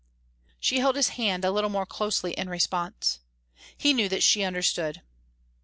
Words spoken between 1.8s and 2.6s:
closely in